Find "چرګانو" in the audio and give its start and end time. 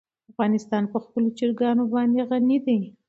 1.37-1.83